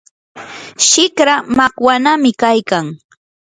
[0.87, 2.85] shikra makwanami kaykan.